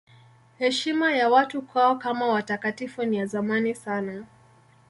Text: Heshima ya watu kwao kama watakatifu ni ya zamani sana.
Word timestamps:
Heshima 0.59 1.11
ya 1.15 1.29
watu 1.29 1.61
kwao 1.61 1.95
kama 1.95 2.27
watakatifu 2.27 3.03
ni 3.03 3.17
ya 3.17 3.25
zamani 3.25 3.75
sana. 3.75 4.25